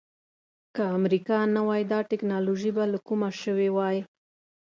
که 0.75 0.81
امریکا 0.97 1.37
نه 1.55 1.61
وای 1.67 1.83
دا 1.91 1.99
ټکنالوجي 2.11 2.71
به 2.75 2.83
له 2.91 2.99
کومه 3.07 3.29
شوې 3.41 3.69
وای. 3.75 3.97